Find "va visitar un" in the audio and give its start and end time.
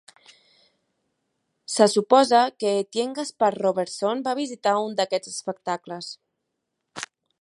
4.31-4.97